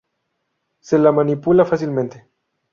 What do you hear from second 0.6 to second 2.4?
Se la manipula fácilmente.